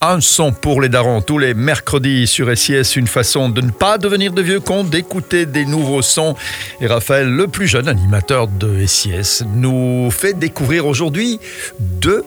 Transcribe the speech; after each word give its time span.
Un 0.00 0.20
son 0.20 0.52
pour 0.52 0.80
les 0.80 0.88
darons 0.88 1.20
tous 1.22 1.38
les 1.38 1.54
mercredis 1.54 2.28
sur 2.28 2.56
SIS, 2.56 2.94
une 2.94 3.08
façon 3.08 3.48
de 3.48 3.60
ne 3.60 3.72
pas 3.72 3.98
devenir 3.98 4.32
de 4.32 4.40
vieux 4.40 4.60
cons, 4.60 4.84
d'écouter 4.84 5.44
des 5.44 5.64
nouveaux 5.66 6.02
sons. 6.02 6.36
Et 6.80 6.86
Raphaël, 6.86 7.28
le 7.28 7.48
plus 7.48 7.66
jeune 7.66 7.88
animateur 7.88 8.46
de 8.46 8.86
SIS, 8.86 9.42
nous 9.56 10.08
fait 10.12 10.34
découvrir 10.34 10.86
aujourd'hui 10.86 11.40
de 11.80 12.24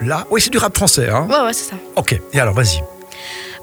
la... 0.00 0.26
Oui, 0.30 0.40
c'est 0.40 0.48
du 0.48 0.56
rap 0.56 0.74
français, 0.74 1.10
hein 1.10 1.26
Ouais, 1.28 1.44
ouais, 1.44 1.52
c'est 1.52 1.68
ça. 1.68 1.76
Ok, 1.96 2.18
et 2.32 2.40
alors 2.40 2.54
vas-y. 2.54 2.82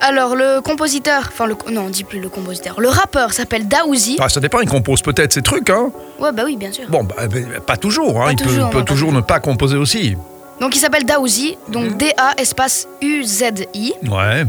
Alors, 0.01 0.35
le 0.35 0.61
compositeur, 0.61 1.23
enfin, 1.27 1.47
le, 1.47 1.55
non, 1.71 1.85
on 1.87 1.89
dit 1.89 2.03
plus 2.03 2.19
le 2.19 2.29
compositeur, 2.29 2.79
le 2.79 2.89
rappeur 2.89 3.33
s'appelle 3.33 3.67
Daouzi. 3.67 4.17
Ah, 4.19 4.29
ça 4.29 4.39
dépend, 4.39 4.59
il 4.59 4.69
compose 4.69 5.01
peut-être 5.01 5.33
ces 5.33 5.41
trucs, 5.41 5.71
hein 5.71 5.89
Ouais, 6.19 6.31
bah 6.31 6.43
oui, 6.45 6.57
bien 6.57 6.71
sûr. 6.71 6.83
Bon, 6.89 7.03
bah, 7.03 7.15
bah, 7.27 7.39
pas 7.65 7.77
toujours, 7.77 8.21
hein. 8.21 8.25
Pas 8.25 8.31
il 8.33 8.69
peut- 8.69 8.83
toujours 8.85 9.11
ne 9.13 9.21
pas 9.21 9.39
composer 9.39 9.77
aussi. 9.77 10.15
Donc, 10.59 10.75
il 10.75 10.79
s'appelle 10.79 11.03
Daouzi, 11.05 11.57
donc 11.69 11.91
Mhm. 11.91 11.97
D-A 11.97 12.33
espace 12.41 12.87
U-Z-I. 13.01 13.93
Ouais. 14.09 14.43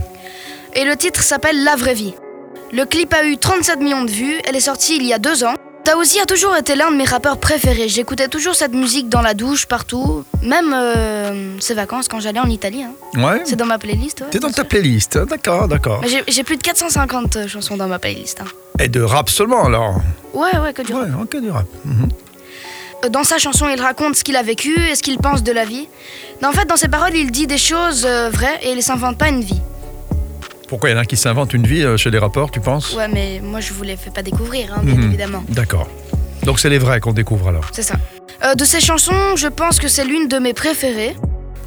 Et 0.75 0.85
le 0.85 0.97
titre 0.97 1.23
s'appelle 1.23 1.65
La 1.65 1.77
vraie 1.77 1.95
vie. 1.95 2.15
Le 2.73 2.85
clip 2.85 3.13
a 3.15 3.25
eu 3.25 3.37
37 3.39 3.81
millions 3.81 4.05
de 4.05 4.11
vues, 4.11 4.37
elle 4.45 4.57
est 4.57 4.61
sortie 4.61 4.97
il 4.97 5.05
y 5.05 5.13
a 5.13 5.19
deux 5.19 5.45
ans. 5.45 5.55
Daouzi 5.85 6.21
a 6.21 6.27
toujours 6.27 6.55
été 6.55 6.75
l'un 6.77 6.91
de 6.91 6.97
mes 6.97 7.05
rappeurs 7.05 7.39
préférés. 7.39 7.89
J'écoutais 7.89 8.29
toujours 8.29 8.55
cette 8.55 8.75
musique 8.75 9.09
dans 9.09 9.23
la 9.23 9.33
douche, 9.33 9.65
partout, 9.65 10.23
même 10.43 10.75
euh, 10.75 11.59
ces 11.61 11.73
vacances 11.73 12.09
quand 12.09 12.21
j'allais 12.21 12.41
en 12.41 12.49
Italie. 12.51 12.83
hein. 12.83 12.93
Ouais. 13.19 13.41
C'est 13.47 13.57
dans 13.57 13.65
ma 13.65 13.79
playlist. 13.79 14.21
ouais, 14.21 14.27
T'es 14.31 14.39
dans 14.39 14.49
bien 14.49 14.53
ta 14.57 14.63
sûr. 14.63 14.69
playlist, 14.69 15.17
hein, 15.17 15.25
d'accord, 15.27 15.67
d'accord. 15.67 16.01
Mais 16.03 16.09
J'ai 16.09 16.23
j'ai 16.29 16.43
plus 16.43 16.59
de 16.59 16.63
450 16.63 17.37
euh, 17.37 17.49
chansons 17.49 17.79
dans 17.79 17.87
ma 17.89 17.99
playlist. 17.99 18.43
hein. 18.43 18.49
Et 18.79 18.89
de 18.89 19.01
rap 19.01 19.31
seulement 19.31 19.65
alors 19.65 19.95
Ouais, 20.35 20.57
ouais, 20.63 20.75
que 20.75 20.83
du 20.83 20.93
Ouais, 20.93 21.09
rap. 21.11 21.23
ok, 21.23 21.41
du 21.41 21.51
rap. 21.51 21.65
Mhm. 21.87 22.09
Dans 23.11 23.23
sa 23.25 23.39
chanson, 23.39 23.67
il 23.69 23.81
raconte 23.81 24.17
ce 24.17 24.25
qu'il 24.25 24.37
a 24.37 24.43
vécu 24.43 24.75
et 24.91 24.95
ce 24.97 25.03
qu'il 25.03 25.19
pense 25.19 25.43
de 25.43 25.53
la 25.53 25.65
vie. 25.65 25.89
En 26.45 26.53
fait, 26.53 26.67
dans 26.67 26.77
ses 26.77 26.89
paroles, 26.89 27.15
il 27.15 27.31
dit 27.31 27.47
des 27.47 27.59
choses 27.59 28.05
euh, 28.05 28.29
vraies 28.31 28.59
et 28.63 28.73
il 28.73 28.83
s'invente 28.83 29.17
pas 29.17 29.29
une 29.29 29.41
vie. 29.43 29.61
Pourquoi 30.69 30.91
il 30.91 30.93
y 30.93 30.97
en 30.97 30.99
a 31.01 31.05
qui 31.05 31.17
s'inventent 31.17 31.55
une 31.55 31.67
vie 31.67 31.83
euh, 31.85 31.97
chez 31.97 32.11
les 32.11 32.19
rappeurs, 32.19 32.51
tu 32.51 32.61
penses? 32.61 32.95
Ouais, 32.95 33.09
mais 33.09 33.41
moi, 33.43 33.61
je 33.61 33.73
vous 33.73 33.85
les 33.85 33.97
fais 33.97 34.11
pas 34.11 34.23
découvrir, 34.23 34.75
hein, 34.75 34.81
bien 34.83 34.95
Mhm. 34.97 35.03
évidemment. 35.05 35.45
D'accord. 35.49 35.87
Donc 36.43 36.59
c'est 36.59 36.69
les 36.69 36.79
vrais 36.79 37.01
qu'on 37.01 37.13
découvre 37.13 37.49
alors. 37.49 37.65
C'est 37.73 37.83
ça. 37.83 37.95
Euh, 38.45 38.55
de 38.55 38.65
ses 38.65 38.81
chansons, 38.81 39.37
je 39.37 39.47
pense 39.49 39.79
que 39.79 39.89
c'est 39.89 40.05
l'une 40.05 40.29
de 40.29 40.39
mes 40.39 40.53
préférées. 40.53 41.17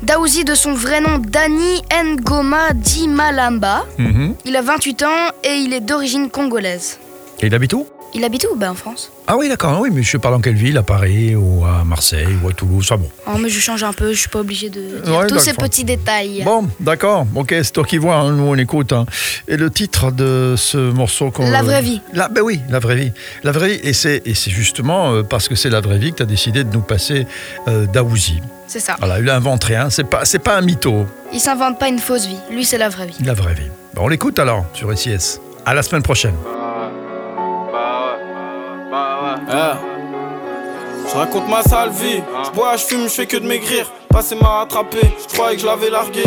Daouzi, 0.04 0.44
de 0.44 0.56
son 0.56 0.74
vrai 0.74 1.00
nom 1.00 1.18
Dani 1.20 1.82
Ngoma 1.94 2.74
Dimalamba. 2.74 3.86
Mhm. 3.98 4.36
Il 4.46 4.56
a 4.56 4.62
28 4.62 5.04
ans 5.04 5.30
et 5.44 5.54
il 5.56 5.74
est 5.74 5.82
d'origine 5.82 6.30
congolaise. 6.30 7.00
Et 7.42 7.48
il 7.48 7.56
habite 7.56 7.74
où? 7.74 7.88
Il 8.14 8.24
habite 8.26 8.46
où 8.52 8.56
Ben 8.58 8.72
en 8.72 8.76
France? 8.76 9.10
Ah 9.26 9.38
oui, 9.38 9.48
d'accord, 9.48 9.80
oui, 9.80 9.90
mais 9.92 10.04
je 10.04 10.18
parle 10.18 10.36
dans 10.36 10.42
quelle 10.42 10.56
ville 10.56 10.78
À 10.78 10.84
Paris 10.84 11.34
ou 11.34 11.64
à 11.66 11.84
Marseille 11.86 12.28
ou 12.44 12.50
à 12.50 12.52
Toulouse 12.52 12.86
Ah 12.92 12.98
bon. 12.98 13.10
Oh, 13.26 13.38
mais 13.42 13.48
je 13.50 13.60
change 13.60 13.84
un 13.84 13.94
peu, 13.94 14.12
je 14.14 14.20
suis 14.20 14.30
pas 14.30 14.40
obligée 14.40 14.70
de 14.70 15.00
dire 15.02 15.16
Ouais, 15.18 15.28
tous 15.28 15.40
ces 15.40 15.52
d'accord. 15.52 15.64
petits 15.64 15.86
détails. 15.86 16.44
Bon, 16.44 16.68
d'accord, 16.82 17.26
ok, 17.34 17.56
c'est 17.64 17.72
toi 17.72 17.86
qui 17.86 17.98
vois, 17.98 18.16
hein, 18.18 18.32
nous 18.34 18.44
on 18.44 18.56
écoute. 18.56 18.92
hein. 18.92 19.06
Et 19.48 19.56
le 19.56 19.72
titre 19.72 20.12
de 20.12 20.56
ce 20.58 20.78
morceau 20.92 21.32
qu'on. 21.32 21.50
La 21.50 21.62
vraie 21.64 21.82
vie. 21.82 22.02
La, 22.14 22.28
ben 22.28 22.42
oui, 22.42 22.60
la 22.70 22.80
vraie 22.80 22.96
vie. 22.98 23.12
La 23.44 23.54
vraie 23.54 23.70
vie, 23.70 23.80
et 23.82 23.94
c'est, 23.94 24.22
et 24.26 24.36
c'est 24.36 24.52
justement 24.52 25.14
euh, 25.14 25.24
parce 25.24 25.48
que 25.48 25.56
c'est 25.56 25.70
la 25.70 25.80
vraie 25.82 25.98
vie 25.98 26.12
que 26.12 26.18
tu 26.18 26.24
as 26.24 26.28
décidé 26.28 26.64
de 26.66 26.74
nous 26.74 26.82
passer 26.82 27.26
euh, 27.70 27.86
Daouzi. 27.88 28.42
C'est 28.68 28.82
ça. 28.82 28.98
Voilà, 29.00 29.20
il 29.20 29.30
invente 29.30 29.64
rien, 29.64 29.90
c'est 29.90 30.04
pas, 30.04 30.26
c'est 30.26 30.40
pas 30.40 30.58
un 30.58 30.62
mytho, 30.62 31.06
Il 31.34 31.40
s'invente 31.40 31.80
pas 31.80 31.88
une 31.88 32.00
fausse 32.00 32.26
vie. 32.28 32.38
Lui, 32.52 32.66
c'est 32.66 32.78
la 32.78 32.90
vraie 32.90 33.08
vie. 33.08 33.16
la 33.24 33.34
vraie 33.34 33.54
vie. 33.54 33.70
Bon, 33.96 34.04
on 34.04 34.08
l'écoute 34.10 34.38
alors 34.38 34.66
sur 34.74 34.96
SIS. 34.98 35.40
À 35.66 35.74
la 35.74 35.82
semaine 35.82 36.04
prochaine. 36.04 36.36
Eh. 39.54 39.74
Je 41.10 41.18
raconte 41.18 41.50
ma 41.50 41.62
sale 41.62 41.90
vie. 41.90 42.24
Je 42.46 42.52
bois, 42.52 42.78
je 42.78 42.86
fume, 42.86 43.04
je 43.04 43.10
fais 43.10 43.28
que 43.28 43.38
de 43.38 43.46
maigrir. 43.46 43.86
Passé 44.10 44.36
m'a 44.36 44.60
rattrapé, 44.60 45.00
je 45.22 45.34
croyais 45.34 45.56
que 45.56 45.62
je 45.62 45.66
l'avais 45.66 45.90
largué. 45.90 46.24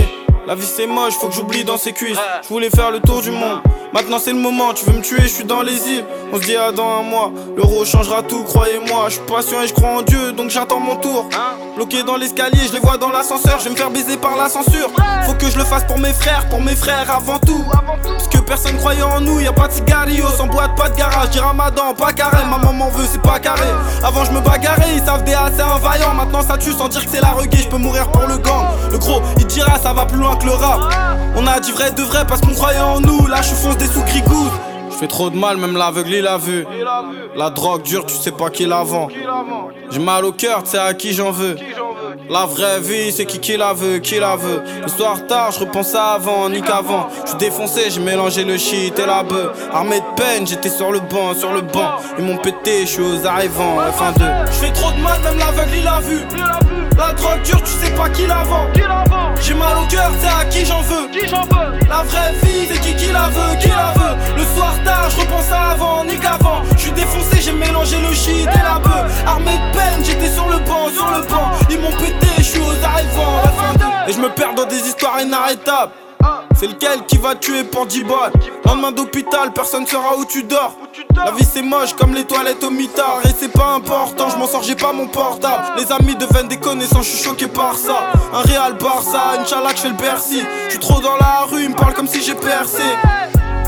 La 0.47 0.55
vie 0.55 0.67
c'est 0.67 0.87
moche, 0.87 1.15
faut 1.15 1.29
que 1.29 1.35
j'oublie 1.35 1.65
dans 1.65 1.79
ses 1.79 1.93
cuisses. 1.93 2.19
Je 2.43 2.49
voulais 2.49 2.69
faire 2.69 2.91
le 2.91 3.01
tour 3.01 3.23
du 3.23 3.31
monde. 3.31 3.61
Maintenant 3.95 4.19
c'est 4.23 4.33
le 4.33 4.39
moment, 4.39 4.75
tu 4.75 4.85
veux 4.85 4.93
me 4.93 5.01
tuer, 5.01 5.23
je 5.23 5.29
suis 5.29 5.45
dans 5.45 5.63
les 5.63 5.89
îles. 5.89 6.05
On 6.33 6.37
se 6.37 6.43
dit 6.43 6.57
à 6.57 6.71
dans 6.71 6.99
un 6.99 7.03
mois, 7.03 7.33
l'euro 7.57 7.85
changera 7.87 8.23
tout, 8.23 8.43
croyez-moi. 8.43 9.05
Je 9.07 9.15
suis 9.15 9.23
patient 9.23 9.63
et 9.63 9.69
je 9.69 9.73
crois 9.73 9.89
en 9.89 10.03
Dieu, 10.03 10.33
donc 10.33 10.51
j'attends 10.51 10.81
mon 10.81 10.97
tour. 10.97 11.29
Bloqué 11.77 12.03
dans 12.03 12.17
l'escalier, 12.17 12.61
je 12.67 12.75
les 12.75 12.81
vois 12.81 12.99
dans 12.99 13.11
l'ascenseur, 13.11 13.59
je 13.59 13.65
vais 13.65 13.71
me 13.71 13.77
faire 13.77 13.91
baiser 13.91 14.19
par 14.19 14.37
la 14.37 14.51
censure. 14.51 14.91
Faut 15.25 15.35
que 15.35 15.49
je 15.49 15.57
le 15.57 15.65
fasse 15.65 15.85
pour 15.85 15.99
mes 15.99 16.13
frères, 16.13 16.47
pour 16.51 16.61
mes 16.61 16.77
frères 16.77 17.11
avant 17.11 17.39
tout. 17.39 17.65
Parce 18.03 18.29
que 18.29 18.39
personne 18.39 18.77
croyait 18.77 19.03
en 19.03 19.21
nous, 19.21 19.41
y 19.41 19.47
a 19.47 19.53
pas 19.53 19.69
de 19.69 19.73
cigarillos, 19.73 20.29
sans 20.37 20.49
boîte, 20.49 20.77
pas 20.77 20.91
de 20.91 20.97
garage. 20.97 21.31
Dis 21.31 21.39
ramadan, 21.39 21.95
pas 21.95 22.13
carré, 22.13 22.45
ma 22.51 22.59
maman 22.59 22.89
veut, 22.91 23.07
c'est 23.11 23.23
pas 23.23 23.39
carré. 23.39 23.69
Avant 24.03 24.25
je 24.25 24.33
me 24.33 24.41
bagarrais, 24.41 24.95
ils 24.95 25.05
savent 25.05 25.25
des 25.25 25.37
c'est 25.57 25.63
un 25.63 25.79
vaillant. 25.79 26.13
Maintenant 26.15 26.43
ça 26.43 26.59
tue 26.59 26.73
sans 26.73 26.89
dire 26.89 27.05
que 27.05 27.11
c'est 27.11 27.21
la 27.21 27.31
reggae, 27.31 27.63
je 27.63 27.69
peux 27.69 27.79
mourir 27.79 28.11
pour 28.11 28.27
le 28.27 28.39
gang. 28.39 28.67
Le 28.91 28.99
gros, 28.99 29.23
il 29.39 29.47
dira 29.47 29.79
ça 29.79 29.93
va 29.93 30.05
plus 30.05 30.19
loin 30.19 30.34
On 31.37 31.47
a 31.47 31.61
dit 31.61 31.73
vrai 31.73 31.91
de 31.93 32.03
vrai 32.03 32.25
parce 32.27 32.41
qu'on 32.41 32.55
croyait 32.55 32.81
en 32.81 33.01
nous, 33.01 33.27
là 33.27 33.43
je 33.43 33.55
fonce 33.55 33.77
des 33.77 33.87
sous 33.87 34.03
grigouses. 34.03 34.51
Je 34.91 34.97
fais 34.97 35.07
trop 35.09 35.29
de 35.29 35.37
mal, 35.37 35.57
même 35.57 35.77
l'aveugle 35.77 36.15
il 36.15 36.27
a 36.27 36.39
vu. 36.39 36.67
La 37.35 37.51
drogue 37.51 37.83
dure, 37.83 38.07
tu 38.07 38.15
sais 38.15 38.31
pas 38.31 38.51
qui 38.51 38.65
la 38.65 38.83
vend. 38.83 39.09
J'ai 39.91 39.99
mal 39.99 40.25
au 40.25 40.33
cœur, 40.33 40.63
tu 40.63 40.71
sais 40.71 40.79
à 40.79 40.95
qui 40.95 41.13
j'en 41.13 41.31
veux. 41.31 41.57
La 42.31 42.47
vraie 42.47 42.81
vie, 42.81 43.11
c'est 43.11 43.25
qui 43.25 43.39
qui 43.39 43.57
la 43.57 43.73
veut, 43.73 43.99
qui 43.99 44.19
la 44.21 44.37
veut. 44.37 44.63
Le 44.83 44.89
soir 44.89 45.27
tard, 45.27 45.51
je 45.51 45.61
repense 45.61 45.95
à 45.95 46.13
avant, 46.13 46.49
ni 46.49 46.63
qu'avant. 46.63 47.09
Je 47.27 47.37
défoncé, 47.37 47.91
j'ai 47.91 48.01
mélangé 48.01 48.45
le 48.45 48.57
shit 48.57 48.97
et 48.99 49.07
la 49.07 49.23
bœuf. 49.23 49.51
Armé 49.73 49.99
de 49.99 50.15
peine, 50.17 50.47
j'étais 50.47 50.71
sur 50.71 50.93
le 50.93 51.01
banc, 51.01 51.35
sur 51.35 51.53
le 51.53 51.63
banc. 51.63 51.97
Ils 52.19 52.25
m'ont 52.25 52.37
pété, 52.37 52.83
je 52.83 52.87
suis 52.87 53.03
aux 53.03 53.27
arrivants, 53.27 53.79
F1 53.79 54.19
2. 54.19 54.25
Je 54.47 54.53
fais 54.53 54.73
trop 54.73 54.93
de 54.93 55.01
mal, 55.01 55.21
même 55.23 55.39
l'aveugle 55.39 55.77
il 55.77 55.89
a 55.89 56.01
vu. 56.01 56.21
La 56.97 57.13
drogue 57.15 57.43
dure, 57.43 57.63
tu 57.63 57.71
sais 57.71 57.91
pas 57.93 58.09
qui 58.11 58.27
la 58.27 58.45
vend. 58.45 58.67
Vraie 62.11 62.33
vie, 62.43 62.67
c'est 62.71 62.81
qui 62.81 62.95
qui 62.97 63.13
la 63.13 63.29
veut, 63.29 63.57
qui 63.61 63.69
la 63.69 63.93
veut. 63.99 64.17
Le 64.37 64.45
soir 64.55 64.75
tard, 64.85 65.09
je 65.11 65.21
repense 65.21 65.51
à 65.53 65.71
avant, 65.73 66.05
ni 66.05 66.17
qu'avant. 66.19 66.63
Je 66.77 66.83
suis 66.83 66.93
défoncé, 66.93 67.41
j'ai 67.41 67.53
mélangé 67.53 67.97
le 68.01 68.15
shit 68.15 68.47
et 68.47 68.63
la 68.71 68.79
bœuf. 68.79 69.07
Armé 69.27 69.53
de 69.53 69.77
peine, 69.77 70.05
j'étais 70.05 70.31
sur 70.31 70.49
le 70.49 70.59
banc, 70.61 70.89
sur 70.95 71.07
le 71.11 71.23
banc. 71.27 71.51
Ils 71.71 71.79
m'ont 71.81 71.93
pété, 71.93 72.27
je 72.39 72.43
suis 72.43 72.61
aux 72.61 72.85
arrivants. 72.85 73.41
la 73.45 73.51
fin 73.51 73.73
de- 73.75 74.11
Et 74.11 74.13
je 74.13 74.21
me 74.21 74.29
perds 74.29 74.55
dans 74.55 74.67
des 74.67 74.79
histoires 74.89 75.21
inarrêtables. 75.21 75.93
C'est 76.65 76.71
lequel 76.71 77.05
qui 77.05 77.19
va 77.19 77.35
tuer 77.35 77.63
pour 77.63 77.85
10 77.85 78.05
balles 78.05 78.33
Lendemain 78.65 78.91
d'hôpital, 78.91 79.53
personne 79.53 79.87
saura 79.87 80.17
où 80.17 80.25
tu 80.25 80.45
dors. 80.45 80.75
La 81.15 81.31
vie 81.33 81.45
c'est 81.45 81.61
moche 81.61 81.93
comme 81.93 82.15
les 82.15 82.25
toilettes 82.25 82.65
au 82.65 82.71
mitard. 82.71 83.21
Et 83.27 83.35
c'est 83.39 83.53
pas 83.53 83.75
important, 83.75 84.31
je 84.31 84.37
m'en 84.39 84.47
sors, 84.47 84.63
j'ai 84.63 84.75
pas 84.75 84.95
mon 84.95 85.07
portable. 85.07 85.63
Les 85.77 85.93
amis 85.93 86.17
deviennent 86.17 86.49
des 86.49 86.57
connaissances, 86.57 87.05
je 87.05 87.17
suis 87.17 87.25
choqué 87.25 87.49
par 87.49 87.77
ça. 87.77 88.13
Un 88.33 88.41
Real 88.51 88.79
Barça, 88.79 89.35
Inch'Allah 89.39 89.73
que 89.73 89.77
je 89.77 89.83
fais 89.83 89.89
le 89.89 89.95
Bercy. 89.95 90.43
Je 90.65 90.71
suis 90.71 90.79
trop 90.79 91.03
dans 91.03 91.17
la 91.17 91.45
rue, 91.51 91.65
ils 91.65 91.69
me 91.69 91.75
parlent 91.75 91.93
comme 91.93 92.09
si 92.09 92.23
j'ai 92.23 92.35
percé. 92.35 92.83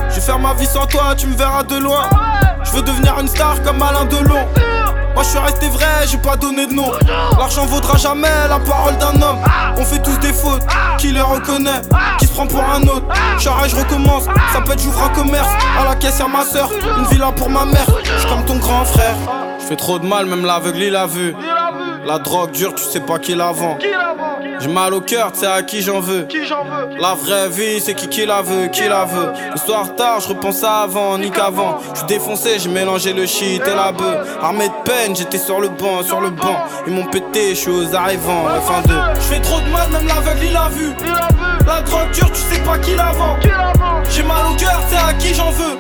Je 0.09 0.15
vais 0.15 0.21
faire 0.23 0.39
ma 0.39 0.55
vie 0.55 0.65
sans 0.65 0.87
toi, 0.87 1.15
tu 1.19 1.27
me 1.27 1.37
verras 1.37 1.65
de 1.65 1.77
loin. 1.77 2.05
Je 2.65 2.71
veux 2.71 2.83
devenir 2.83 3.21
une 3.21 3.29
star 3.29 3.63
comme 3.63 3.83
Alain 3.83 4.07
Delon. 4.07 4.47
Moi 5.17 5.23
je 5.23 5.31
suis 5.31 5.39
resté 5.39 5.69
vrai, 5.69 6.07
j'ai 6.07 6.19
pas 6.19 6.37
donné 6.37 6.67
de 6.67 6.75
nom. 6.75 6.93
L'argent 7.39 7.65
vaudra 7.65 7.97
jamais 7.97 8.29
la 8.51 8.59
parole 8.59 8.99
d'un 8.99 9.23
homme. 9.23 9.39
On 9.79 9.83
fait 9.83 10.03
tous 10.03 10.19
des 10.19 10.33
fautes, 10.33 10.63
qui 10.99 11.11
les 11.11 11.23
reconnaît, 11.23 11.81
qui 12.37 12.43
se 12.43 12.47
prend 12.47 12.47
pour 12.47 12.63
un 12.63 12.83
autre. 12.83 13.07
J'arrête, 13.39 13.71
je 13.71 13.77
recommence, 13.77 14.25
ça 14.53 14.61
peut 14.65 14.73
être 14.73 14.83
j'ouvre 14.83 15.03
un 15.03 15.09
commerce. 15.11 15.49
À 15.79 15.85
la 15.85 15.95
caisse 15.95 16.19
y'a 16.19 16.29
ma 16.29 16.45
soeur, 16.45 16.71
une 16.99 17.05
villa 17.07 17.33
pour 17.33 17.51
ma 17.51 17.65
mère. 17.65 17.87
J'suis 18.03 18.29
comme 18.29 18.45
ton 18.45 18.57
grand 18.57 18.85
frère. 18.85 19.15
Je 19.61 19.65
fais 19.65 19.77
trop 19.77 19.99
de 19.99 20.07
mal, 20.07 20.27
même 20.27 20.45
l'aveugle 20.45 20.83
il 20.83 20.97
a 20.97 21.07
vu. 21.07 21.35
La 22.05 22.19
drogue 22.19 22.53
dure, 22.53 22.75
tu 22.75 22.85
sais 22.85 23.01
pas 23.01 23.19
qui 23.19 23.35
la 23.35 23.53
vend. 23.53 23.79
J'ai 24.61 24.69
mal 24.69 24.95
au 24.95 25.01
cœur, 25.01 25.33
tu 25.33 25.41
sais 25.41 25.47
à 25.47 25.63
qui 25.63 25.83
j'en 25.83 26.01
veux. 26.01 26.27
La 27.01 27.15
vraie 27.15 27.49
vie, 27.49 27.81
c'est 27.81 27.95
qui 27.95 28.09
qui 28.09 28.25
la 28.27 28.43
veut, 28.43 28.69
qui 28.69 28.89
la 28.89 29.05
veut. 29.05 29.33
Le 29.53 29.59
soir 29.59 29.95
tard, 29.95 30.21
je 30.21 30.29
repense 30.29 30.63
à 30.65 30.83
avant, 30.83 31.19
ni 31.19 31.31
qu'avant. 31.31 31.79
Je 31.93 31.99
suis 31.99 32.07
défoncé, 32.07 32.59
j'ai 32.59 32.69
mélangé 32.69 33.13
le 33.13 33.27
shit 33.27 33.63
et 33.67 33.75
la 33.75 33.93
bœuf. 33.93 34.27
Armé 34.43 34.69
de 34.69 34.75
peine, 34.85 35.15
j'étais 35.15 35.39
sur 35.39 35.61
le 35.61 35.69
banc, 35.69 36.03
sur 36.03 36.21
le 36.21 36.31
banc. 36.31 36.57
Ils 36.87 36.93
m'ont 36.93 37.07
pété, 37.07 37.51
je 37.51 37.61
suis 37.61 37.71
aux 37.71 37.95
arrivants, 37.95 38.45
F1 38.49 38.89
2. 38.89 38.95
Je 39.15 39.21
fais 39.21 39.41
trop 39.41 39.61
de 39.61 39.67
mal, 39.67 39.91
même 39.91 40.07
l'aveugle 40.07 40.47
il 40.51 40.57
a 40.57 40.69
vu. 40.69 40.93
La 41.67 41.81
drogue 41.83 42.11
dure, 42.13 42.31
tu 42.33 42.41
sais 42.41 42.61
pas 42.63 42.79
qui 42.79 42.95
la 42.95 43.13
vend. 43.13 43.37
J'ai 44.09 44.23
mal 44.23 44.47
au 44.51 44.55
cœur, 44.57 44.81
c'est 44.89 44.97
à 44.97 45.13
qui 45.15 45.35
j'en 45.35 45.51
veux? 45.51 45.77